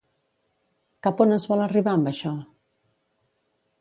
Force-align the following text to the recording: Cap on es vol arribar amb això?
Cap 1.07 1.21
on 1.25 1.35
es 1.37 1.45
vol 1.51 1.63
arribar 1.67 1.93
amb 1.99 2.13
això? 2.13 2.33